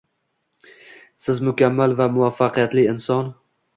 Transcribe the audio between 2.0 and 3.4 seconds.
va muvaffaqiyatli inson